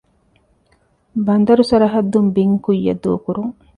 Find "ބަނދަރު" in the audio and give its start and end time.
1.25-1.63